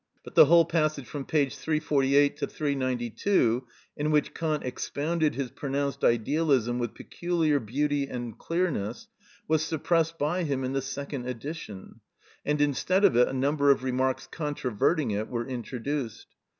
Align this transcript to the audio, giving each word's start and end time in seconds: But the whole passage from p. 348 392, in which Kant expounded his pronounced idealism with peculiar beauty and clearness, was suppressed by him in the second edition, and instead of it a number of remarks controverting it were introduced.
But 0.23 0.33
the 0.33 0.45
whole 0.45 0.65
passage 0.65 1.05
from 1.05 1.25
p. 1.25 1.47
348 1.47 2.39
392, 2.39 3.67
in 3.95 4.09
which 4.09 4.33
Kant 4.33 4.63
expounded 4.63 5.35
his 5.35 5.51
pronounced 5.51 6.03
idealism 6.03 6.79
with 6.79 6.95
peculiar 6.95 7.59
beauty 7.59 8.07
and 8.07 8.35
clearness, 8.35 9.09
was 9.47 9.63
suppressed 9.63 10.17
by 10.17 10.41
him 10.43 10.63
in 10.63 10.73
the 10.73 10.81
second 10.81 11.27
edition, 11.27 11.99
and 12.43 12.59
instead 12.59 13.05
of 13.05 13.15
it 13.15 13.27
a 13.27 13.33
number 13.33 13.69
of 13.69 13.83
remarks 13.83 14.25
controverting 14.25 15.11
it 15.11 15.27
were 15.29 15.45
introduced. 15.47 16.25